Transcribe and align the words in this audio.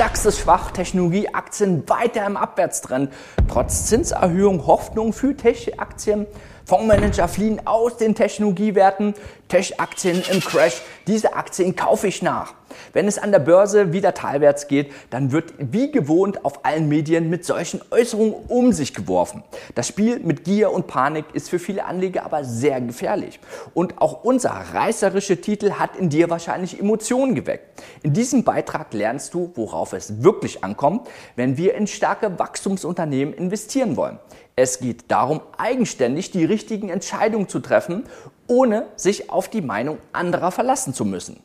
DAX 0.00 0.24
ist 0.24 0.38
schwach, 0.38 0.70
Technologieaktien 0.70 1.86
weiter 1.86 2.24
im 2.24 2.38
Abwärtstrend. 2.38 3.12
Trotz 3.50 3.84
Zinserhöhung 3.84 4.66
Hoffnung 4.66 5.12
für 5.12 5.36
Tech-Aktien. 5.36 6.26
Fondsmanager 6.64 7.28
fliehen 7.28 7.66
aus 7.66 7.96
den 7.96 8.14
Technologiewerten. 8.14 9.14
Tech-Aktien 9.48 10.22
im 10.30 10.40
Crash. 10.40 10.80
Diese 11.06 11.34
Aktien 11.34 11.74
kaufe 11.74 12.06
ich 12.06 12.22
nach. 12.22 12.54
Wenn 12.92 13.08
es 13.08 13.18
an 13.18 13.32
der 13.32 13.40
Börse 13.40 13.92
wieder 13.92 14.14
talwärts 14.14 14.68
geht, 14.68 14.92
dann 15.10 15.32
wird 15.32 15.54
wie 15.58 15.90
gewohnt 15.90 16.44
auf 16.44 16.64
allen 16.64 16.88
Medien 16.88 17.28
mit 17.28 17.44
solchen 17.44 17.80
Äußerungen 17.90 18.34
um 18.48 18.72
sich 18.72 18.94
geworfen. 18.94 19.42
Das 19.74 19.88
Spiel 19.88 20.20
mit 20.20 20.44
Gier 20.44 20.70
und 20.70 20.86
Panik 20.86 21.24
ist 21.32 21.50
für 21.50 21.58
viele 21.58 21.84
Anleger 21.84 22.24
aber 22.24 22.44
sehr 22.44 22.80
gefährlich. 22.80 23.40
Und 23.74 24.00
auch 24.00 24.24
unser 24.24 24.50
reißerischer 24.50 25.40
Titel 25.40 25.72
hat 25.72 25.96
in 25.96 26.10
dir 26.10 26.30
wahrscheinlich 26.30 26.78
Emotionen 26.78 27.34
geweckt. 27.34 27.82
In 28.02 28.12
diesem 28.12 28.44
Beitrag 28.44 28.92
lernst 28.92 29.34
du, 29.34 29.50
worauf 29.56 29.92
es 29.92 30.22
wirklich 30.22 30.62
ankommt, 30.62 31.08
wenn 31.36 31.56
wir 31.56 31.74
in 31.74 31.86
starke 31.86 32.38
Wachstumsunternehmen 32.38 33.34
investieren 33.34 33.96
wollen. 33.96 34.18
Es 34.62 34.78
geht 34.78 35.10
darum, 35.10 35.40
eigenständig 35.56 36.32
die 36.32 36.44
richtigen 36.44 36.90
Entscheidungen 36.90 37.48
zu 37.48 37.60
treffen, 37.60 38.04
ohne 38.46 38.88
sich 38.94 39.30
auf 39.30 39.48
die 39.48 39.62
Meinung 39.62 39.96
anderer 40.12 40.50
verlassen 40.50 40.92
zu 40.92 41.06
müssen. 41.06 41.42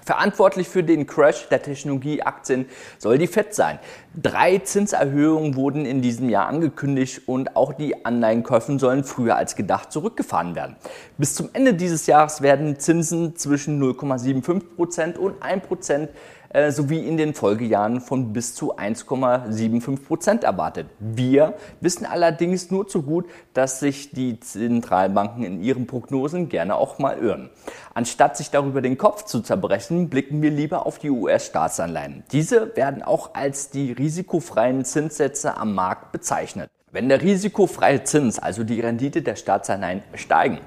Verantwortlich 0.00 0.68
für 0.68 0.84
den 0.84 1.08
Crash 1.08 1.48
der 1.48 1.60
Technologieaktien 1.60 2.66
soll 2.98 3.18
die 3.18 3.26
FED 3.26 3.52
sein. 3.52 3.80
Drei 4.14 4.58
Zinserhöhungen 4.58 5.56
wurden 5.56 5.84
in 5.84 6.00
diesem 6.00 6.28
Jahr 6.28 6.46
angekündigt 6.46 7.22
und 7.26 7.56
auch 7.56 7.72
die 7.72 8.06
Anleihenkäufe 8.06 8.78
sollen 8.78 9.02
früher 9.02 9.34
als 9.34 9.56
gedacht 9.56 9.90
zurückgefahren 9.90 10.54
werden. 10.54 10.76
Bis 11.18 11.34
zum 11.34 11.50
Ende 11.54 11.74
dieses 11.74 12.06
Jahres 12.06 12.40
werden 12.40 12.78
Zinsen 12.78 13.34
zwischen 13.34 13.82
0,75 13.82 14.76
Prozent 14.76 15.18
und 15.18 15.42
1 15.42 15.66
Prozent 15.66 16.10
äh, 16.50 16.70
sowie 16.70 17.06
in 17.06 17.16
den 17.16 17.34
Folgejahren 17.34 18.00
von 18.00 18.32
bis 18.32 18.54
zu 18.54 18.76
1,75 18.76 20.04
Prozent 20.04 20.44
erwartet. 20.44 20.86
Wir 20.98 21.54
wissen 21.80 22.06
allerdings 22.06 22.70
nur 22.70 22.88
zu 22.88 23.02
gut, 23.02 23.26
dass 23.54 23.80
sich 23.80 24.10
die 24.12 24.40
Zentralbanken 24.40 25.44
in 25.44 25.62
ihren 25.62 25.86
Prognosen 25.86 26.48
gerne 26.48 26.76
auch 26.76 26.98
mal 26.98 27.18
irren. 27.18 27.50
Anstatt 27.94 28.36
sich 28.36 28.50
darüber 28.50 28.80
den 28.80 28.96
Kopf 28.96 29.24
zu 29.24 29.40
zerbrechen, 29.40 30.08
blicken 30.08 30.40
wir 30.40 30.50
lieber 30.50 30.86
auf 30.86 30.98
die 30.98 31.10
US-Staatsanleihen. 31.10 32.24
Diese 32.32 32.74
werden 32.76 33.02
auch 33.02 33.34
als 33.34 33.70
die 33.70 33.92
risikofreien 33.92 34.84
Zinssätze 34.84 35.56
am 35.56 35.74
Markt 35.74 36.12
bezeichnet. 36.12 36.70
Wenn 36.90 37.10
der 37.10 37.20
risikofreie 37.20 38.02
Zins, 38.04 38.38
also 38.38 38.64
die 38.64 38.80
Rendite 38.80 39.20
der 39.20 39.36
Staatsanleihen, 39.36 40.02
steigen, 40.14 40.58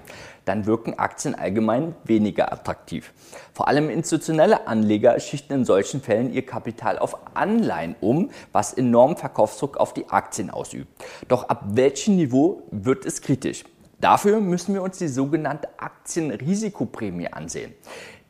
dann 0.52 0.66
wirken 0.66 1.00
Aktien 1.00 1.34
allgemein 1.34 1.96
weniger 2.04 2.52
attraktiv. 2.52 3.14
Vor 3.54 3.70
allem 3.70 3.90
institutionelle 3.90 4.68
Anleger 4.68 5.18
schichten 5.20 5.54
in 5.54 5.66
solchen 5.66 6.02
Fällen 6.02 6.34
ihr 6.34 6.46
Kapital 6.46 7.00
auf 7.00 7.18
Anleihen 7.36 7.96
um, 8.02 8.32
was 8.52 8.74
enormen 8.74 9.16
Verkaufsdruck 9.16 9.78
auf 9.78 9.94
die 9.94 10.10
Aktien 10.10 10.50
ausübt. 10.50 10.90
Doch 11.30 11.48
ab 11.48 11.64
welchem 11.70 12.18
Niveau 12.18 12.64
wird 12.70 13.06
es 13.06 13.22
kritisch? 13.22 13.64
Dafür 14.02 14.42
müssen 14.42 14.74
wir 14.74 14.82
uns 14.82 14.98
die 14.98 15.08
sogenannte 15.08 15.70
Aktienrisikoprämie 15.78 17.30
ansehen. 17.30 17.74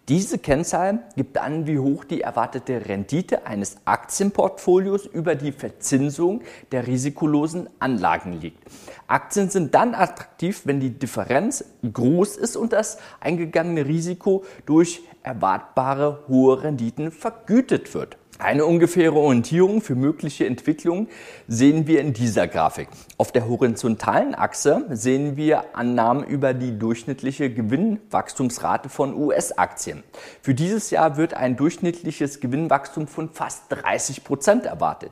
Diese 0.10 0.40
Kennzahl 0.40 1.04
gibt 1.16 1.38
an, 1.38 1.68
wie 1.68 1.78
hoch 1.78 2.04
die 2.04 2.22
erwartete 2.22 2.88
Rendite 2.88 3.46
eines 3.46 3.78
Aktienportfolios 3.86 5.06
über 5.06 5.36
die 5.36 5.52
Verzinsung 5.52 6.42
der 6.72 6.88
risikolosen 6.88 7.70
Anlagen 7.78 8.34
liegt. 8.34 8.58
Aktien 9.06 9.52
sind 9.52 9.76
dann 9.76 9.94
attraktiv, 9.94 10.64
wenn 10.66 10.80
die 10.80 10.98
Differenz 10.98 11.64
groß 11.94 12.38
ist 12.38 12.58
und 12.58 12.74
das 12.74 12.98
eingegangene 13.20 13.86
Risiko 13.86 14.44
durch 14.66 15.04
erwartbare 15.22 16.24
hohe 16.28 16.64
Renditen 16.64 17.12
vergütet 17.12 17.94
wird. 17.94 18.18
Eine 18.42 18.66
ungefähre 18.66 19.18
Orientierung 19.18 19.82
für 19.82 19.94
mögliche 19.94 20.48
Entwicklungen 20.48 21.10
sehen 21.48 21.86
wir 21.86 22.02
in 22.02 22.12
dieser 22.12 22.48
Grafik. 22.48 22.88
Auf 23.20 23.32
der 23.32 23.48
horizontalen 23.48 24.34
Achse 24.34 24.84
sehen 24.90 25.38
wir 25.38 25.76
Annahmen 25.76 26.24
über 26.24 26.56
die 26.56 26.80
durchschnittliche 26.80 27.54
Gewinnwachstumsrate 27.54 28.90
von 28.90 29.16
US-Aktien. 29.16 30.02
Für 30.42 30.56
dieses 30.56 30.90
Jahr 30.90 31.18
wird 31.18 31.36
ein 31.36 31.56
durchschnittliches 31.56 32.40
Gewinnwachstum 32.40 33.06
von 33.06 33.30
fast 33.30 33.66
30 33.70 34.24
Prozent 34.24 34.66
erwartet. 34.66 35.12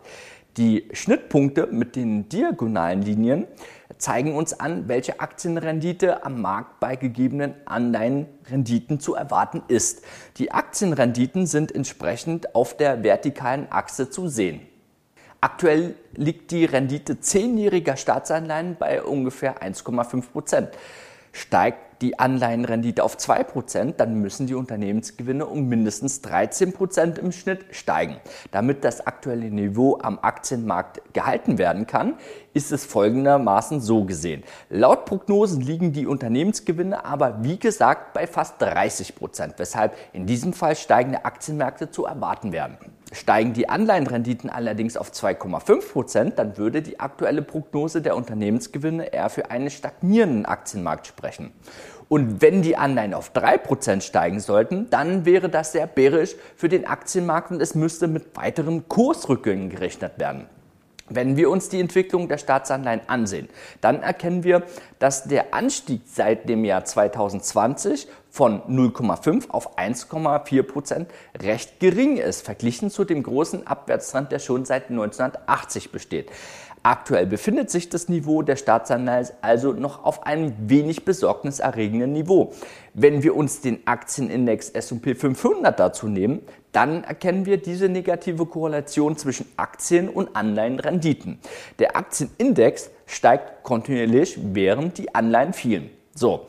Die 0.59 0.89
Schnittpunkte 0.91 1.67
mit 1.67 1.95
den 1.95 2.27
diagonalen 2.27 3.01
Linien 3.01 3.47
zeigen 3.97 4.35
uns 4.35 4.59
an, 4.59 4.89
welche 4.89 5.21
Aktienrendite 5.21 6.25
am 6.25 6.41
Markt 6.41 6.81
bei 6.81 6.97
gegebenen 6.97 7.53
Anleihenrenditen 7.63 8.99
zu 8.99 9.15
erwarten 9.15 9.63
ist. 9.69 10.03
Die 10.35 10.51
Aktienrenditen 10.51 11.47
sind 11.47 11.73
entsprechend 11.73 12.55
auf 12.55 12.75
der 12.75 13.05
vertikalen 13.05 13.71
Achse 13.71 14.09
zu 14.09 14.27
sehen. 14.27 14.59
Aktuell 15.39 15.95
liegt 16.11 16.51
die 16.51 16.65
Rendite 16.65 17.21
zehnjähriger 17.21 17.95
Staatsanleihen 17.95 18.75
bei 18.77 19.01
ungefähr 19.01 19.63
1,5 19.63 20.29
Prozent. 20.29 20.69
Steigt 21.31 21.88
die 22.01 22.19
Anleihenrendite 22.19 23.03
auf 23.03 23.17
2%, 23.17 23.95
dann 23.97 24.15
müssen 24.15 24.47
die 24.47 24.55
Unternehmensgewinne 24.55 25.45
um 25.45 25.67
mindestens 25.67 26.23
13% 26.23 27.17
im 27.19 27.31
Schnitt 27.31 27.65
steigen. 27.71 28.17
Damit 28.51 28.83
das 28.83 29.05
aktuelle 29.05 29.51
Niveau 29.51 29.99
am 30.01 30.19
Aktienmarkt 30.19 31.01
gehalten 31.13 31.57
werden 31.57 31.87
kann, 31.87 32.15
ist 32.53 32.71
es 32.71 32.85
folgendermaßen 32.85 33.79
so 33.81 34.05
gesehen. 34.05 34.43
Laut 34.69 35.05
Prognosen 35.05 35.61
liegen 35.61 35.93
die 35.93 36.07
Unternehmensgewinne 36.07 37.05
aber 37.05 37.43
wie 37.43 37.59
gesagt 37.59 38.13
bei 38.13 38.27
fast 38.27 38.61
30%, 38.61 39.53
weshalb 39.57 39.95
in 40.13 40.25
diesem 40.25 40.53
Fall 40.53 40.75
steigende 40.75 41.25
Aktienmärkte 41.25 41.91
zu 41.91 42.05
erwarten 42.05 42.51
werden. 42.51 42.77
Steigen 43.11 43.53
die 43.53 43.69
Anleihenrenditen 43.69 44.51
allerdings 44.51 44.95
auf 44.95 45.11
2,5 45.11 45.91
Prozent, 45.91 46.39
dann 46.39 46.57
würde 46.57 46.83
die 46.83 46.99
aktuelle 46.99 47.41
Prognose 47.41 48.03
der 48.03 48.15
Unternehmensgewinne 48.15 49.11
eher 49.11 49.29
für 49.29 49.49
einen 49.49 49.71
stagnierenden 49.71 50.45
Aktienmarkt 50.45 51.07
sprechen. 51.07 51.51
Und 52.07 52.41
wenn 52.41 52.61
die 52.61 52.77
Anleihen 52.77 53.15
auf 53.15 53.31
3 53.31 53.57
Prozent 53.57 54.03
steigen 54.03 54.39
sollten, 54.39 54.89
dann 54.91 55.25
wäre 55.25 55.49
das 55.49 55.71
sehr 55.71 55.87
bärisch 55.87 56.35
für 56.55 56.69
den 56.69 56.85
Aktienmarkt 56.85 57.51
und 57.51 57.61
es 57.61 57.73
müsste 57.73 58.07
mit 58.07 58.35
weiteren 58.35 58.87
Kursrückgängen 58.87 59.69
gerechnet 59.69 60.19
werden. 60.19 60.47
Wenn 61.11 61.37
wir 61.37 61.49
uns 61.49 61.69
die 61.69 61.79
Entwicklung 61.79 62.27
der 62.27 62.37
Staatsanleihen 62.37 63.01
ansehen, 63.07 63.49
dann 63.81 64.03
erkennen 64.03 64.43
wir, 64.43 64.63
dass 64.99 65.23
der 65.23 65.55
Anstieg 65.55 66.01
seit 66.05 66.47
dem 66.47 66.63
Jahr 66.63 66.85
2020 66.85 68.07
von 68.29 68.61
0,5 68.63 69.49
auf 69.49 69.77
1,4 69.77 70.63
Prozent 70.63 71.09
recht 71.41 71.79
gering 71.79 72.17
ist, 72.17 72.45
verglichen 72.45 72.89
zu 72.89 73.03
dem 73.03 73.23
großen 73.23 73.65
Abwärtstrend, 73.65 74.31
der 74.31 74.39
schon 74.39 74.65
seit 74.65 74.89
1980 74.89 75.91
besteht. 75.91 76.31
Aktuell 76.81 77.25
befindet 77.25 77.69
sich 77.69 77.89
das 77.89 78.07
Niveau 78.07 78.41
der 78.41 78.55
Staatsanleihen 78.55 79.27
also 79.41 79.73
noch 79.73 80.05
auf 80.05 80.25
einem 80.25 80.53
wenig 80.69 81.03
besorgniserregenden 81.03 82.13
Niveau. 82.13 82.53
Wenn 82.93 83.21
wir 83.21 83.35
uns 83.35 83.59
den 83.59 83.85
Aktienindex 83.85 84.69
S&P 84.69 85.13
500 85.13 85.77
dazu 85.77 86.07
nehmen, 86.07 86.41
dann 86.71 87.03
erkennen 87.03 87.45
wir 87.45 87.57
diese 87.57 87.89
negative 87.89 88.45
Korrelation 88.45 89.17
zwischen 89.17 89.45
Aktien 89.57 90.07
und 90.07 90.37
Anleihenrenditen. 90.37 91.39
Der 91.79 91.97
Aktienindex 91.97 92.89
steigt 93.07 93.63
kontinuierlich, 93.63 94.39
während 94.41 94.97
die 94.97 95.13
Anleihen 95.13 95.51
fielen. 95.51 95.89
So. 96.15 96.47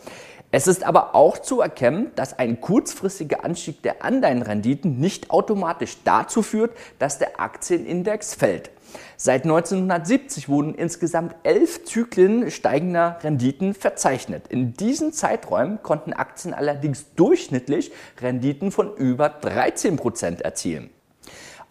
Es 0.52 0.66
ist 0.66 0.82
aber 0.82 1.14
auch 1.14 1.38
zu 1.38 1.60
erkennen, 1.60 2.10
dass 2.16 2.38
ein 2.38 2.60
kurzfristiger 2.60 3.44
Anstieg 3.44 3.82
der 3.82 4.04
Anleihenrenditen 4.04 4.98
nicht 4.98 5.30
automatisch 5.30 5.98
dazu 6.04 6.42
führt, 6.42 6.76
dass 6.98 7.18
der 7.18 7.40
Aktienindex 7.40 8.34
fällt. 8.34 8.70
Seit 9.16 9.44
1970 9.44 10.48
wurden 10.48 10.74
insgesamt 10.74 11.36
elf 11.44 11.84
Zyklen 11.84 12.50
steigender 12.50 13.18
Renditen 13.22 13.74
verzeichnet. 13.74 14.48
In 14.48 14.74
diesen 14.74 15.12
Zeiträumen 15.12 15.80
konnten 15.84 16.12
Aktien 16.12 16.52
allerdings 16.52 17.14
durchschnittlich 17.14 17.92
Renditen 18.20 18.72
von 18.72 18.92
über 18.96 19.28
13 19.28 19.94
Prozent 19.94 20.40
erzielen. 20.40 20.90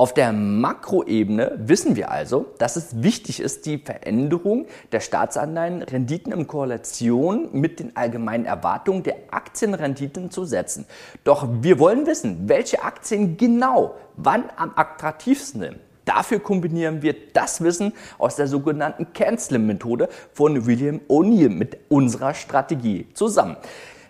Auf 0.01 0.13
der 0.13 0.31
Makroebene 0.31 1.59
wissen 1.59 1.97
wir 1.97 2.09
also, 2.09 2.45
dass 2.57 2.77
es 2.77 3.03
wichtig 3.03 3.41
ist, 3.41 3.65
die 3.65 3.79
Veränderung 3.79 4.65
der 4.93 5.01
Staatsanleihen 5.01 5.81
Renditen 5.81 6.31
in 6.31 6.47
Korrelation 6.47 7.49
mit 7.51 7.81
den 7.81 7.97
allgemeinen 7.97 8.45
Erwartungen 8.45 9.03
der 9.03 9.17
Aktienrenditen 9.31 10.31
zu 10.31 10.45
setzen. 10.45 10.85
Doch 11.25 11.49
wir 11.59 11.79
wollen 11.79 12.07
wissen, 12.07 12.47
welche 12.47 12.81
Aktien 12.81 13.35
genau 13.35 13.95
wann 14.15 14.45
am 14.55 14.71
attraktivsten 14.73 15.59
sind. 15.63 15.79
Dafür 16.05 16.39
kombinieren 16.39 17.01
wir 17.01 17.13
das 17.33 17.59
Wissen 17.59 17.91
aus 18.19 18.37
der 18.37 18.47
sogenannten 18.47 19.11
Canceling-Methode 19.11 20.07
von 20.31 20.65
William 20.65 21.01
O'Neill 21.09 21.49
mit 21.49 21.77
unserer 21.89 22.33
Strategie 22.33 23.07
zusammen. 23.13 23.57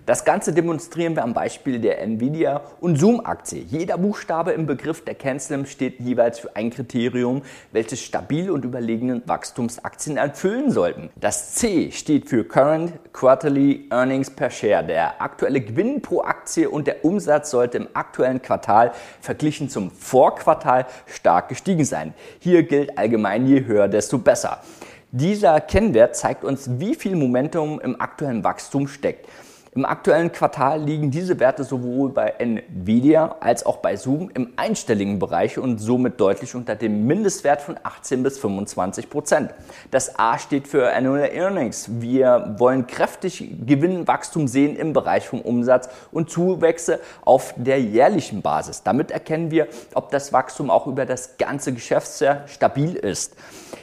Das 0.10 0.26
Ganze 0.26 0.54
demonstrieren 0.54 1.16
wir 1.16 1.22
am 1.22 1.36
Beispiel 1.36 1.78
der 1.78 2.02
Nvidia 2.02 2.62
und 2.82 3.00
Zoom-Aktie. 3.00 3.62
Jeder 3.62 3.96
Buchstabe 4.00 4.54
im 4.54 4.66
Begriff 4.66 5.06
der 5.06 5.14
Cancel 5.14 5.68
steht 5.68 6.00
jeweils 6.00 6.40
für 6.40 6.56
ein 6.56 6.72
Kriterium, 6.72 7.44
welches 7.72 8.02
stabil 8.02 8.50
und 8.50 8.66
überlegenen 8.66 9.22
Wachstumsaktien 9.28 10.18
erfüllen 10.18 10.72
sollten. 10.72 11.12
Das 11.16 11.54
C 11.54 11.92
steht 11.92 12.28
für 12.28 12.44
Current 12.44 12.94
Quarterly 13.14 13.86
Earnings 13.92 14.32
per 14.32 14.50
Share. 14.50 14.84
Der 14.84 15.22
aktuelle 15.22 15.62
Gewinn 15.62 16.02
pro 16.02 16.24
Aktie 16.24 16.68
und 16.68 16.88
der 16.88 17.06
Umsatz 17.06 17.52
sollte 17.52 17.78
im 17.78 17.90
aktuellen 17.94 18.42
Quartal 18.42 18.94
verglichen 19.22 19.70
zum 19.70 19.92
Vorquartal 19.92 20.88
stark 21.06 21.50
gestiegen 21.50 21.86
sein. 21.86 22.16
Hier 22.40 22.64
gilt 22.64 22.98
allgemein, 22.98 23.46
je 23.46 23.64
höher, 23.64 23.88
desto 23.88 24.18
besser. 24.18 24.64
Dieser 25.12 25.62
Kennwert 25.62 26.16
zeigt 26.16 26.44
uns, 26.44 26.68
wie 26.80 26.96
viel 26.96 27.16
Momentum 27.16 27.80
im 27.80 28.02
aktuellen 28.02 28.44
Wachstum 28.44 28.88
steckt. 28.88 29.28
Im 29.76 29.86
aktuellen 29.86 30.32
Quartal 30.32 30.82
liegen 30.82 31.12
diese 31.12 31.40
Werte 31.40 31.64
sowohl 31.64 32.10
bei 32.10 32.34
Nvidia 32.40 33.36
als 33.40 33.64
auch 33.64 33.78
bei 33.78 33.98
Zoom 33.98 34.32
im 34.34 34.54
einstelligen 34.56 35.20
Bereich 35.20 35.60
und 35.60 35.78
somit 35.78 36.20
deutlich 36.20 36.56
unter 36.56 36.76
dem 36.76 37.06
Mindestwert 37.06 37.62
von 37.62 37.76
18 37.84 38.24
bis 38.24 38.40
25 38.40 39.12
Prozent. 39.12 39.54
Das 39.92 40.18
A 40.18 40.40
steht 40.40 40.68
für 40.68 40.92
Annual 40.92 41.30
Earnings. 41.32 41.88
Wir 42.02 42.56
wollen 42.58 42.88
kräftig 42.88 43.48
Gewinnwachstum 43.64 44.48
sehen 44.48 44.76
im 44.76 44.94
Bereich 44.94 45.28
vom 45.28 45.42
Umsatz 45.42 45.88
und 46.12 46.32
Zuwächse 46.32 47.00
auf 47.24 47.54
der 47.56 47.80
jährlichen 47.80 48.42
Basis. 48.42 48.82
Damit 48.82 49.12
erkennen 49.12 49.52
wir, 49.52 49.68
ob 49.94 50.10
das 50.10 50.34
Wachstum 50.34 50.72
auch 50.72 50.88
über 50.88 51.06
das 51.06 51.38
ganze 51.38 51.74
Geschäftsjahr 51.74 52.48
stabil 52.48 52.96
ist. 52.96 53.36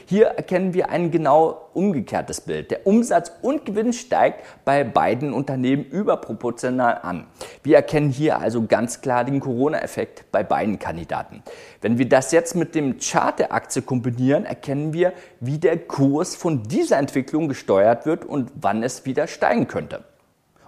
Hier 0.05 0.27
erkennen 0.27 0.73
wir 0.73 0.89
ein 0.89 1.11
genau 1.11 1.66
umgekehrtes 1.77 2.41
Bild. 2.41 2.71
Der 2.71 2.87
Umsatz 2.87 3.31
und 3.41 3.65
Gewinn 3.65 3.93
steigt 3.93 4.43
bei 4.65 4.83
beiden 4.83 5.31
Unternehmen 5.31 5.85
überproportional 5.85 6.99
an. 7.03 7.27
Wir 7.63 7.75
erkennen 7.77 8.09
hier 8.09 8.39
also 8.39 8.65
ganz 8.65 9.01
klar 9.01 9.23
den 9.23 9.39
Corona-Effekt 9.39 10.25
bei 10.31 10.43
beiden 10.43 10.79
Kandidaten. 10.79 11.43
Wenn 11.79 11.99
wir 11.99 12.09
das 12.09 12.31
jetzt 12.31 12.55
mit 12.55 12.73
dem 12.73 12.97
Chart 12.99 13.37
der 13.37 13.53
Aktie 13.53 13.83
kombinieren, 13.83 14.45
erkennen 14.45 14.91
wir, 14.91 15.13
wie 15.39 15.59
der 15.59 15.77
Kurs 15.77 16.35
von 16.35 16.63
dieser 16.63 16.97
Entwicklung 16.97 17.47
gesteuert 17.47 18.07
wird 18.07 18.25
und 18.25 18.51
wann 18.55 18.81
es 18.81 19.05
wieder 19.05 19.27
steigen 19.27 19.67
könnte. 19.67 20.03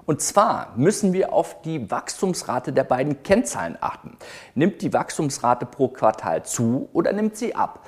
Und 0.06 0.22
zwar 0.22 0.74
müssen 0.76 1.14
wir 1.14 1.34
auf 1.34 1.62
die 1.62 1.92
Wachstumsrate 1.92 2.74
der 2.74 2.84
beiden 2.84 3.22
Kennzahlen 3.22 3.78
achten. 3.80 4.18
Nimmt 4.56 4.82
die 4.82 4.92
Wachstumsrate 4.92 5.68
pro 5.68 5.88
Quartal 5.88 6.44
zu 6.44 6.90
oder 6.94 7.14
nimmt 7.14 7.38
sie 7.38 7.54
ab? 7.54 7.86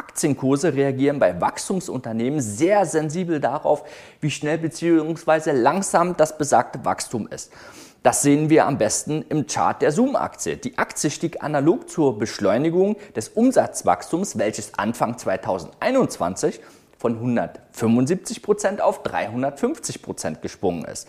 Aktienkurse 0.00 0.72
reagieren 0.72 1.18
bei 1.18 1.38
Wachstumsunternehmen 1.42 2.40
sehr 2.40 2.86
sensibel 2.86 3.38
darauf, 3.38 3.84
wie 4.22 4.30
schnell 4.30 4.56
bzw. 4.56 5.52
langsam 5.52 6.16
das 6.16 6.38
besagte 6.38 6.86
Wachstum 6.86 7.28
ist. 7.28 7.52
Das 8.02 8.22
sehen 8.22 8.48
wir 8.48 8.64
am 8.64 8.78
besten 8.78 9.26
im 9.28 9.46
Chart 9.46 9.82
der 9.82 9.92
Zoom-Aktie. 9.92 10.56
Die 10.56 10.78
Aktie 10.78 11.10
stieg 11.10 11.44
analog 11.44 11.90
zur 11.90 12.18
Beschleunigung 12.18 12.96
des 13.14 13.28
Umsatzwachstums, 13.28 14.38
welches 14.38 14.72
Anfang 14.78 15.18
2021 15.18 16.60
von 16.96 17.16
175 17.16 18.40
Prozent 18.42 18.80
auf 18.80 19.02
350 19.02 20.00
Prozent 20.00 20.40
gesprungen 20.40 20.86
ist. 20.86 21.08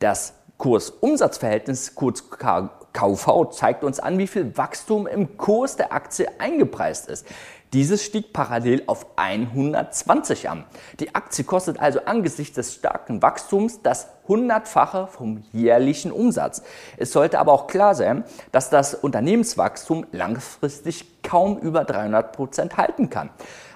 Das 0.00 0.34
Kurs-Umsatz-Verhältnis, 0.58 1.94
kurz 1.94 2.24
KV, 2.30 3.50
zeigt 3.52 3.84
uns 3.84 4.00
an, 4.00 4.18
wie 4.18 4.26
viel 4.26 4.56
Wachstum 4.56 5.06
im 5.06 5.38
Kurs 5.38 5.76
der 5.76 5.92
Aktie 5.92 6.28
eingepreist 6.38 7.08
ist. 7.08 7.26
Dieses 7.74 8.02
stieg 8.02 8.32
parallel 8.32 8.84
auf 8.86 9.06
120 9.16 10.48
an. 10.48 10.64
Die 11.00 11.14
Aktie 11.14 11.44
kostet 11.44 11.78
also 11.78 12.00
angesichts 12.06 12.54
des 12.54 12.74
starken 12.74 13.20
Wachstums 13.20 13.82
das 13.82 14.08
hundertfache 14.26 15.06
vom 15.06 15.42
jährlichen 15.52 16.10
Umsatz. 16.10 16.62
Es 16.96 17.12
sollte 17.12 17.38
aber 17.38 17.52
auch 17.52 17.66
klar 17.66 17.94
sein, 17.94 18.24
dass 18.52 18.70
das 18.70 18.94
Unternehmenswachstum 18.94 20.06
langfristig 20.12 21.22
kaum 21.22 21.58
über 21.58 21.84
300 21.84 22.32
Prozent 22.32 22.76
halten 22.78 23.10
kann. 23.10 23.28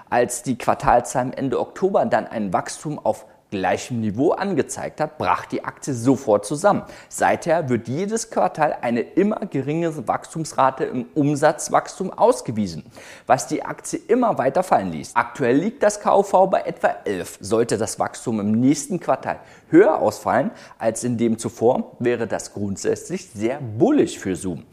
Als 0.09 0.41
die 0.41 0.57
Quartalzahlen 0.57 1.33
Ende 1.33 1.59
Oktober 1.59 2.05
dann 2.05 2.25
ein 2.25 2.51
Wachstum 2.51 2.97
auf 2.97 3.25
gleichem 3.53 4.01
Niveau 4.01 4.31
angezeigt 4.31 4.99
hat, 4.99 5.19
brach 5.19 5.45
die 5.45 5.63
Aktie 5.63 5.93
sofort 5.93 6.43
zusammen. 6.43 6.81
Seither 7.07 7.69
wird 7.69 7.87
jedes 7.87 8.31
Quartal 8.31 8.77
eine 8.81 9.01
immer 9.01 9.41
geringere 9.45 10.07
Wachstumsrate 10.07 10.85
im 10.85 11.05
Umsatzwachstum 11.13 12.11
ausgewiesen, 12.11 12.83
was 13.27 13.45
die 13.45 13.63
Aktie 13.63 13.99
immer 14.07 14.39
weiter 14.39 14.63
fallen 14.63 14.91
ließ. 14.91 15.11
Aktuell 15.13 15.57
liegt 15.57 15.83
das 15.83 15.99
KV 15.99 16.47
bei 16.49 16.61
etwa 16.61 16.95
11. 17.05 17.37
Sollte 17.41 17.77
das 17.77 17.99
Wachstum 17.99 18.39
im 18.39 18.53
nächsten 18.53 18.99
Quartal 18.99 19.39
höher 19.69 19.99
ausfallen 19.99 20.51
als 20.79 21.03
in 21.03 21.17
dem 21.17 21.37
zuvor, 21.37 21.97
wäre 21.99 22.25
das 22.25 22.53
grundsätzlich 22.53 23.29
sehr 23.29 23.59
bullig 23.59 24.19
für 24.19 24.35
Zoom. 24.35 24.63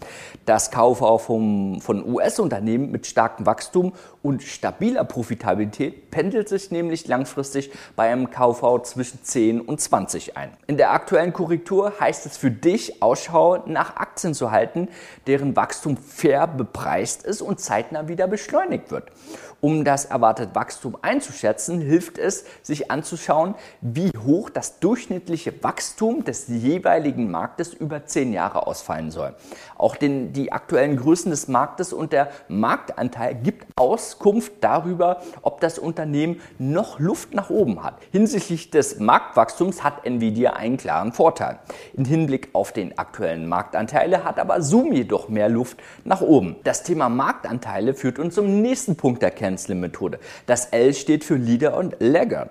Das 0.45 0.71
KV 0.71 1.19
vom, 1.19 1.81
von 1.81 2.07
US-Unternehmen 2.07 2.91
mit 2.91 3.07
starkem 3.07 3.47
Wachstum 3.47 3.93
und 4.23 4.43
stabiler 4.43 5.05
Profitabilität 5.05 6.11
pendelt 6.11 6.49
sich 6.49 6.71
nämlich 6.71 7.09
langfristig 7.09 7.71
bei 7.97 8.13
einem 8.13 8.31
KV 8.31 8.70
zwischen 8.79 9.23
10 9.23 9.61
und 9.61 9.81
20 9.81 10.37
ein. 10.37 10.51
In 10.67 10.77
der 10.77 10.93
aktuellen 10.93 11.33
Korrektur 11.33 11.95
heißt 12.01 12.27
es 12.27 12.37
für 12.37 12.51
dich, 12.51 13.03
Ausschau 13.03 13.63
nach 13.67 13.97
Aktien 13.97 14.35
zu 14.35 14.51
halten, 14.51 14.89
deren 15.27 15.57
Wachstum 15.57 15.97
fair 15.97 16.47
bepreist 16.47 17.25
ist 17.25 17.43
und 17.43 17.61
zeitnah 17.61 18.09
wieder 18.09 18.27
beschleunigt 18.27 18.91
wird. 18.91 19.11
Um 19.61 19.85
das 19.85 20.07
erwartete 20.07 20.55
Wachstum 20.55 20.97
einzuschätzen, 21.03 21.81
hilft 21.81 22.17
es, 22.17 22.45
sich 22.63 22.91
anzuschauen, 22.91 23.55
wie 23.83 24.11
hoch 24.25 24.49
das 24.49 24.81
durchschnittliche 24.81 25.53
Wachstum 25.63 26.25
des 26.25 26.49
jeweiligen 26.49 27.31
Marktes 27.31 27.75
über 27.75 28.07
zehn 28.07 28.33
Jahre 28.33 28.67
ausfallen 28.67 29.11
soll. 29.11 29.35
Auch 29.77 29.97
den, 29.97 30.33
die 30.33 30.51
aktuellen 30.51 30.97
Größen 30.97 31.31
des 31.31 31.49
Marktes 31.49 31.93
und 31.93 32.13
der 32.13 32.31
Marktanteil 32.49 33.35
gibt 33.35 33.67
Auskunft 33.77 34.53
darüber, 34.63 35.21
ob 35.43 35.61
das 35.61 35.79
Unternehmen 35.79 36.41
noch 36.59 36.99
Luft 36.99 37.35
nach 37.35 37.51
oben 37.51 37.83
hat. 37.83 37.99
Hinsichtlich 38.13 38.71
des 38.71 38.99
Marktwachstums 38.99 39.85
hat 39.85 40.07
Nvidia 40.07 40.55
einen 40.55 40.79
klaren 40.79 41.13
Vorteil. 41.13 41.59
Im 41.95 42.07
Hinblick 42.07 42.49
auf 42.55 42.73
den 42.73 42.97
aktuellen 42.99 43.47
Marktanteile 43.47 44.25
hat 44.25 44.39
aber 44.39 44.63
Zoom 44.63 44.93
jedoch 44.93 45.29
mehr 45.29 45.51
Luft 45.51 45.79
nach 46.05 46.23
oben. 46.23 46.57
Das 46.65 46.83
Thema 46.83 47.11
Marktanteile 47.11 47.93
führt 47.93 48.19
uns 48.19 48.35
zum 48.35 48.63
nächsten 48.63 48.97
Punkt 48.97 49.21
der 49.21 49.31
Cancel-Methode. 49.51 50.21
Das 50.47 50.67
L 50.67 50.95
steht 50.95 51.25
für 51.25 51.35
Leader 51.35 51.77
und 51.77 51.97
Laggard. 51.99 52.51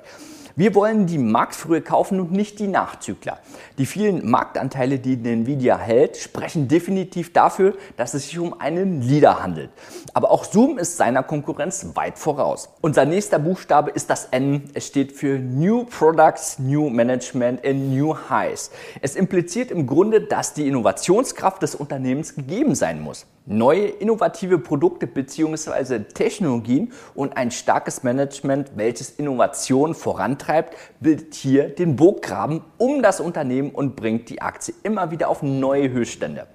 Wir 0.55 0.75
wollen 0.75 1.05
die 1.05 1.19
Marktfrühe 1.19 1.79
kaufen 1.79 2.19
und 2.19 2.33
nicht 2.33 2.59
die 2.59 2.67
Nachzügler. 2.67 3.39
Die 3.77 3.85
vielen 3.85 4.29
Marktanteile, 4.29 4.99
die 4.99 5.13
Nvidia 5.13 5.77
hält, 5.77 6.17
sprechen 6.17 6.67
definitiv 6.67 7.31
dafür, 7.31 7.77
dass 7.95 8.13
es 8.13 8.25
sich 8.25 8.39
um 8.39 8.59
einen 8.59 9.01
Leader 9.01 9.41
handelt. 9.41 9.69
Aber 10.13 10.31
auch 10.31 10.43
Zoom 10.43 10.77
ist 10.77 10.97
seiner 10.97 11.23
Konkurrenz 11.23 11.87
weit 11.93 12.19
voraus. 12.19 12.67
Unser 12.81 13.05
nächster 13.05 13.39
Buchstabe 13.39 13.91
ist 13.91 14.09
das 14.09 14.25
N. 14.25 14.69
Es 14.73 14.87
steht 14.87 15.13
für 15.13 15.39
New 15.39 15.85
Products, 15.85 16.59
New 16.59 16.89
Management 16.89 17.65
and 17.65 17.93
New 17.93 18.17
Highs. 18.29 18.71
Es 19.01 19.15
impliziert 19.15 19.71
im 19.71 19.87
Grunde, 19.87 20.19
dass 20.19 20.53
die 20.53 20.67
Innovationskraft 20.67 21.61
des 21.61 21.73
Unternehmens 21.73 22.35
gegeben 22.35 22.75
sein 22.75 22.99
muss 22.99 23.27
neue 23.49 23.87
innovative 23.87 24.59
Produkte 24.59 25.07
bzw. 25.07 25.99
Technologien 26.13 26.93
und 27.15 27.35
ein 27.35 27.51
starkes 27.51 28.03
Management, 28.03 28.71
welches 28.75 29.09
Innovation 29.11 29.95
vorantreibt, 29.95 30.77
bildet 30.99 31.33
hier 31.33 31.67
den 31.67 31.95
Burggraben 31.95 32.61
um 32.77 33.01
das 33.01 33.19
Unternehmen 33.19 33.71
und 33.71 33.95
bringt 33.95 34.29
die 34.29 34.41
Aktie 34.41 34.73
immer 34.83 35.11
wieder 35.11 35.27
auf 35.27 35.41
neue 35.41 35.89
Höchststände. 35.89 36.47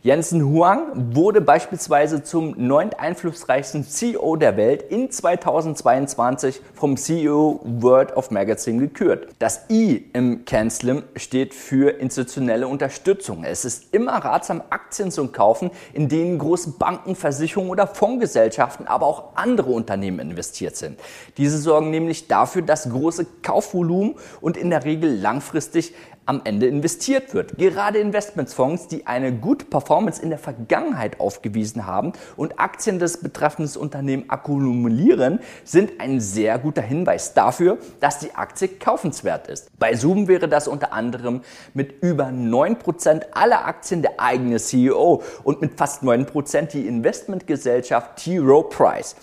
Jensen 0.00 0.44
Huang 0.44 1.16
wurde 1.16 1.40
beispielsweise 1.40 2.22
zum 2.22 2.54
neunt 2.56 3.00
einflussreichsten 3.00 3.82
CEO 3.82 4.36
der 4.36 4.56
Welt 4.56 4.82
in 4.82 5.10
2022 5.10 6.60
vom 6.72 6.96
CEO 6.96 7.58
World 7.64 8.16
of 8.16 8.30
Magazine 8.30 8.78
gekürt. 8.78 9.34
Das 9.40 9.62
I 9.68 10.08
im 10.12 10.44
CanSlim 10.44 11.02
steht 11.16 11.52
für 11.52 11.98
institutionelle 11.98 12.68
Unterstützung. 12.68 13.42
Es 13.42 13.64
ist 13.64 13.92
immer 13.92 14.12
ratsam, 14.12 14.62
Aktien 14.70 15.10
zu 15.10 15.26
kaufen, 15.26 15.72
in 15.92 16.08
denen 16.08 16.38
große 16.38 16.74
Banken, 16.78 17.16
Versicherungen 17.16 17.72
oder 17.72 17.88
Fondsgesellschaften, 17.88 18.86
aber 18.86 19.04
auch 19.04 19.34
andere 19.34 19.72
Unternehmen 19.72 20.20
investiert 20.20 20.76
sind. 20.76 21.00
Diese 21.38 21.58
sorgen 21.58 21.90
nämlich 21.90 22.28
dafür, 22.28 22.62
dass 22.62 22.88
große 22.88 23.26
Kaufvolumen 23.42 24.14
und 24.40 24.56
in 24.56 24.70
der 24.70 24.84
Regel 24.84 25.18
langfristig 25.18 25.92
am 26.28 26.42
Ende 26.44 26.66
investiert 26.66 27.32
wird. 27.32 27.56
Gerade 27.56 27.98
Investmentsfonds, 27.98 28.86
die 28.86 29.06
eine 29.06 29.32
gute 29.32 29.64
Performance 29.64 30.20
in 30.22 30.28
der 30.28 30.38
Vergangenheit 30.38 31.20
aufgewiesen 31.20 31.86
haben 31.86 32.12
und 32.36 32.60
Aktien 32.60 32.98
des 32.98 33.16
betreffenden 33.16 33.74
Unternehmens 33.80 34.28
akkumulieren, 34.28 35.40
sind 35.64 36.00
ein 36.00 36.20
sehr 36.20 36.58
guter 36.58 36.82
Hinweis 36.82 37.32
dafür, 37.32 37.78
dass 38.00 38.18
die 38.18 38.34
Aktie 38.34 38.68
kaufenswert 38.68 39.48
ist. 39.48 39.70
Bei 39.78 39.94
Zoom 39.94 40.28
wäre 40.28 40.48
das 40.48 40.68
unter 40.68 40.92
anderem 40.92 41.40
mit 41.72 42.02
über 42.02 42.26
9% 42.26 43.22
aller 43.32 43.64
Aktien 43.64 44.02
der 44.02 44.20
eigene 44.20 44.58
CEO 44.58 45.22
und 45.44 45.62
mit 45.62 45.78
fast 45.78 46.02
9% 46.02 46.66
die 46.72 46.86
Investmentgesellschaft 46.86 48.16
T. 48.16 48.36
Rowe 48.36 48.68
Price. 48.68 49.16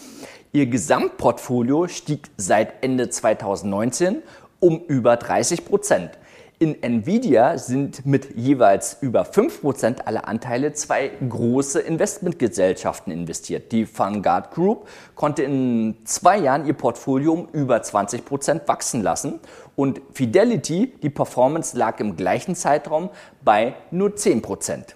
Ihr 0.53 0.65
Gesamtportfolio 0.65 1.87
stieg 1.87 2.29
seit 2.37 2.83
Ende 2.83 3.09
2019 3.09 4.23
um 4.59 4.81
über 4.87 5.17
30 5.17 5.65
Prozent. 5.65 6.11
In 6.57 6.81
Nvidia 6.81 7.57
sind 7.57 8.05
mit 8.05 8.37
jeweils 8.37 8.97
über 9.01 9.23
5% 9.23 10.05
aller 10.05 10.25
Anteile 10.25 10.71
zwei 10.71 11.11
große 11.27 11.81
Investmentgesellschaften 11.81 13.11
investiert. 13.11 13.73
Die 13.73 13.85
Vanguard 13.85 14.51
Group 14.53 14.87
konnte 15.15 15.43
in 15.43 15.97
zwei 16.05 16.37
Jahren 16.37 16.65
ihr 16.65 16.73
Portfolio 16.73 17.33
um 17.33 17.49
über 17.51 17.81
20% 17.81 18.69
wachsen 18.69 19.03
lassen 19.03 19.41
und 19.75 19.99
Fidelity, 20.13 20.93
die 21.03 21.09
Performance 21.09 21.77
lag 21.77 21.99
im 21.99 22.15
gleichen 22.15 22.55
Zeitraum 22.55 23.09
bei 23.43 23.75
nur 23.91 24.11
10%. 24.11 24.95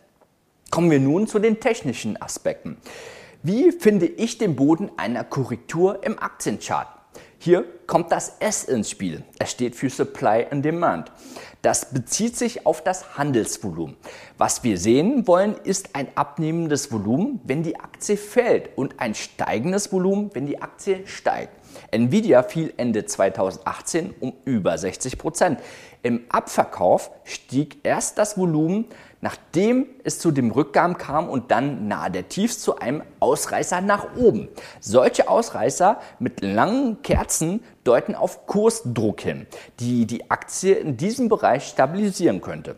Kommen 0.71 0.89
wir 0.89 1.01
nun 1.01 1.27
zu 1.27 1.39
den 1.39 1.59
technischen 1.59 2.21
Aspekten. 2.21 2.77
Wie 3.43 3.73
finde 3.73 4.05
ich 4.05 4.37
den 4.37 4.55
Boden 4.55 4.91
einer 4.95 5.25
Korrektur 5.25 6.05
im 6.05 6.19
Aktienchart? 6.19 6.98
Hier 7.41 7.63
kommt 7.87 8.11
das 8.11 8.35
S 8.41 8.65
ins 8.65 8.89
Spiel. 8.89 9.23
Es 9.39 9.51
steht 9.51 9.73
für 9.73 9.89
Supply 9.89 10.45
and 10.51 10.65
Demand. 10.65 11.09
Das 11.61 11.93
bezieht 11.93 12.35
sich 12.35 12.65
auf 12.65 12.83
das 12.83 13.17
Handelsvolumen. 13.17 13.95
Was 14.37 14.65
wir 14.65 14.77
sehen 14.77 15.25
wollen, 15.25 15.55
ist 15.63 15.95
ein 15.95 16.09
abnehmendes 16.15 16.91
Volumen, 16.91 17.39
wenn 17.45 17.63
die 17.63 17.79
Aktie 17.79 18.17
fällt 18.17 18.77
und 18.77 18.99
ein 18.99 19.15
steigendes 19.15 19.89
Volumen, 19.93 20.31
wenn 20.33 20.47
die 20.47 20.61
Aktie 20.61 21.07
steigt. 21.07 21.53
Nvidia 21.91 22.43
fiel 22.43 22.73
Ende 22.75 23.05
2018 23.05 24.15
um 24.19 24.33
über 24.43 24.77
60 24.77 25.17
Prozent. 25.17 25.61
Im 26.03 26.25
Abverkauf 26.27 27.09
stieg 27.23 27.77
erst 27.83 28.17
das 28.17 28.37
Volumen, 28.37 28.85
nachdem 29.21 29.87
es 30.03 30.19
zu 30.19 30.31
dem 30.31 30.51
Rückgang 30.51 30.97
kam 30.97 31.29
und 31.29 31.51
dann 31.51 31.87
nahe 31.87 32.11
der 32.11 32.29
Tiefs 32.29 32.59
zu 32.59 32.79
einem 32.79 33.03
Ausreißer 33.19 33.81
nach 33.81 34.15
oben. 34.15 34.47
Solche 34.79 35.29
Ausreißer 35.29 35.99
mit 36.19 36.41
langen 36.41 37.01
Kerzen 37.01 37.61
deuten 37.83 38.15
auf 38.15 38.47
Kursdruck 38.47 39.21
hin, 39.21 39.47
die 39.79 40.05
die 40.05 40.29
Aktie 40.29 40.75
in 40.75 40.97
diesem 40.97 41.29
Bereich 41.29 41.65
stabilisieren 41.65 42.41
könnte. 42.41 42.75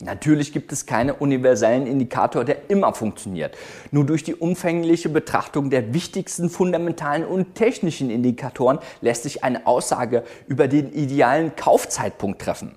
Natürlich 0.00 0.52
gibt 0.52 0.72
es 0.72 0.84
keinen 0.84 1.10
universellen 1.10 1.86
Indikator, 1.86 2.44
der 2.44 2.68
immer 2.68 2.92
funktioniert. 2.92 3.56
Nur 3.90 4.04
durch 4.04 4.22
die 4.24 4.34
umfängliche 4.34 5.08
Betrachtung 5.08 5.70
der 5.70 5.94
wichtigsten 5.94 6.50
fundamentalen 6.50 7.24
und 7.24 7.54
technischen 7.54 8.10
Indikatoren 8.10 8.78
lässt 9.00 9.22
sich 9.22 9.42
eine 9.42 9.66
Aussage 9.66 10.22
über 10.48 10.68
den 10.68 10.92
idealen 10.92 11.56
Kaufzeitpunkt 11.56 12.42
treffen. 12.42 12.74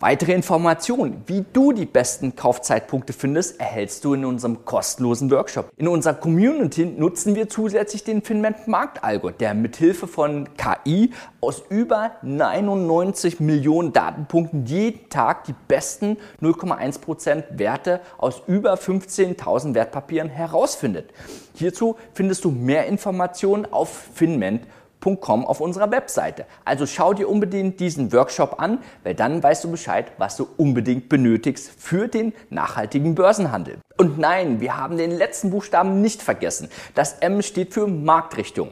Weitere 0.00 0.32
Informationen, 0.32 1.22
wie 1.26 1.44
du 1.52 1.72
die 1.72 1.86
besten 1.86 2.34
Kaufzeitpunkte 2.34 3.12
findest, 3.12 3.60
erhältst 3.60 4.04
du 4.04 4.14
in 4.14 4.24
unserem 4.24 4.64
kostenlosen 4.64 5.30
Workshop. 5.30 5.70
In 5.76 5.86
unserer 5.86 6.14
Community 6.14 6.84
nutzen 6.84 7.36
wir 7.36 7.48
zusätzlich 7.48 8.02
den 8.02 8.22
Finment 8.22 8.66
Marktalgo, 8.66 9.30
der 9.30 9.54
mithilfe 9.54 10.08
von 10.08 10.48
KI 10.56 11.12
aus 11.40 11.62
über 11.68 12.12
99 12.22 13.38
Millionen 13.38 13.92
Datenpunkten 13.92 14.66
jeden 14.66 15.08
Tag 15.10 15.44
die 15.44 15.54
besten 15.68 16.16
0,1% 16.42 17.44
Werte 17.58 18.00
aus 18.18 18.42
über 18.48 18.74
15.000 18.74 19.74
Wertpapieren 19.74 20.28
herausfindet. 20.28 21.10
Hierzu 21.54 21.96
findest 22.14 22.44
du 22.44 22.50
mehr 22.50 22.86
Informationen 22.86 23.72
auf 23.72 24.08
finment.com 24.14 24.83
www.website.com 25.04 25.46
auf 25.46 25.60
unserer 25.60 25.90
Webseite. 25.90 26.46
Also 26.64 26.86
schau 26.86 27.14
dir 27.14 27.28
unbedingt 27.28 27.80
diesen 27.80 28.12
Workshop 28.12 28.60
an, 28.60 28.78
weil 29.02 29.14
dann 29.14 29.42
weißt 29.42 29.64
du 29.64 29.70
Bescheid, 29.70 30.12
was 30.18 30.36
du 30.36 30.48
unbedingt 30.56 31.08
benötigst 31.08 31.70
für 31.76 32.08
den 32.08 32.32
nachhaltigen 32.50 33.14
Börsenhandel. 33.14 33.78
Und 33.96 34.18
nein, 34.18 34.60
wir 34.60 34.76
haben 34.76 34.96
den 34.96 35.10
letzten 35.10 35.50
Buchstaben 35.50 36.00
nicht 36.00 36.22
vergessen. 36.22 36.68
Das 36.94 37.14
M 37.14 37.42
steht 37.42 37.72
für 37.72 37.86
Marktrichtung. 37.86 38.70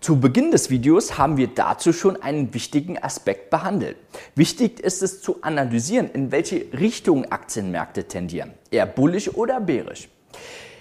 Zu 0.00 0.20
Beginn 0.20 0.52
des 0.52 0.70
Videos 0.70 1.18
haben 1.18 1.36
wir 1.36 1.48
dazu 1.48 1.92
schon 1.92 2.22
einen 2.22 2.54
wichtigen 2.54 3.02
Aspekt 3.02 3.50
behandelt. 3.50 3.96
Wichtig 4.36 4.78
ist 4.78 5.02
es 5.02 5.20
zu 5.20 5.42
analysieren, 5.42 6.08
in 6.12 6.30
welche 6.30 6.66
Richtung 6.72 7.32
Aktienmärkte 7.32 8.04
tendieren. 8.04 8.52
Eher 8.70 8.86
bullisch 8.86 9.34
oder 9.34 9.60
bärisch. 9.60 10.08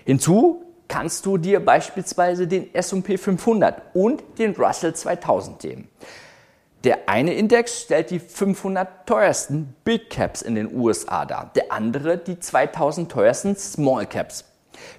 Hinzu 0.05 0.66
kannst 0.87 1.25
du 1.25 1.37
dir 1.37 1.63
beispielsweise 1.63 2.47
den 2.47 2.73
S&P 2.73 3.17
500 3.17 3.81
und 3.93 4.23
den 4.37 4.55
Russell 4.55 4.95
2000 4.95 5.63
nehmen. 5.63 5.89
Der 6.83 7.09
eine 7.09 7.33
Index 7.33 7.81
stellt 7.81 8.11
die 8.11 8.19
500 8.19 9.07
teuersten 9.07 9.75
Big 9.83 10.09
Caps 10.09 10.41
in 10.41 10.55
den 10.55 10.73
USA 10.73 11.25
dar, 11.25 11.51
der 11.55 11.71
andere 11.71 12.17
die 12.17 12.39
2000 12.39 13.11
teuersten 13.11 13.55
Small 13.55 14.05
Caps. 14.05 14.45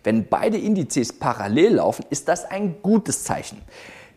Wenn 0.03 0.29
beide 0.29 0.59
Indizes 0.59 1.19
parallel 1.19 1.77
laufen, 1.77 2.05
ist 2.11 2.29
das 2.29 2.45
ein 2.45 2.83
gutes 2.83 3.25
Zeichen. 3.25 3.63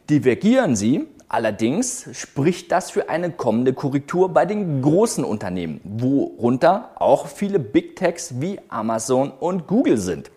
Divergieren 0.09 0.75
sie, 0.75 1.07
allerdings 1.29 2.09
spricht 2.13 2.71
das 2.71 2.91
für 2.91 3.09
eine 3.09 3.31
kommende 3.31 3.73
Korrektur 3.73 4.29
bei 4.29 4.45
den 4.45 4.81
großen 4.81 5.23
Unternehmen, 5.23 5.79
worunter 5.83 6.91
auch 6.95 7.27
viele 7.27 7.59
Big 7.59 7.95
Techs 7.95 8.41
wie 8.41 8.59
Amazon 8.69 9.31
und 9.31 9.67
Google 9.67 9.97
sind. 9.97 10.31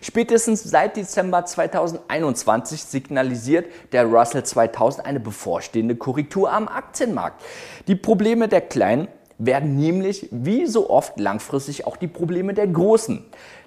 Spätestens 0.00 0.62
seit 0.62 0.96
Dezember 0.96 1.44
2021 1.44 2.84
signalisiert 2.84 3.66
der 3.92 4.04
Russell 4.04 4.44
2000 4.44 5.06
eine 5.06 5.20
bevorstehende 5.20 5.96
Korrektur 5.96 6.52
am 6.52 6.68
Aktienmarkt. 6.68 7.42
Die 7.88 7.96
Probleme 7.96 8.48
der 8.48 8.60
Kleinen 8.60 9.08
werden 9.38 9.76
nämlich 9.76 10.28
wie 10.30 10.66
so 10.66 10.90
oft 10.90 11.18
langfristig 11.18 11.86
auch 11.86 11.96
die 11.96 12.08
Probleme 12.08 12.54
der 12.54 12.66
Großen. 12.66 13.24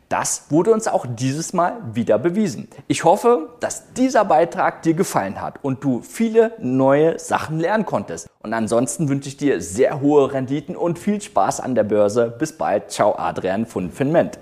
Das 0.09 0.45
wurde 0.49 0.71
uns 0.71 0.87
auch 0.87 1.05
dieses 1.05 1.51
Mal 1.51 1.81
wieder 1.91 2.17
bewiesen. 2.17 2.69
Ich 2.87 3.03
hoffe, 3.03 3.49
dass 3.59 3.91
dieser 3.93 4.23
Beitrag 4.23 4.81
dir 4.81 4.93
gefallen 4.93 5.41
hat 5.41 5.59
und 5.63 5.83
du 5.83 6.01
viele 6.01 6.53
neue 6.59 7.19
Sachen 7.19 7.59
lernen 7.59 7.85
konntest. 7.85 8.29
Und 8.41 8.53
ansonsten 8.53 9.09
wünsche 9.09 9.27
ich 9.27 9.35
dir 9.35 9.59
sehr 9.59 9.99
hohe 9.99 10.31
Renditen 10.31 10.77
und 10.77 10.97
viel 10.97 11.19
Spaß 11.19 11.59
an 11.59 11.75
der 11.75 11.83
Börse. 11.83 12.33
Bis 12.39 12.53
bald. 12.53 12.89
Ciao, 12.89 13.15
Adrian 13.17 13.65
von 13.65 13.91
Finment. 13.91 14.39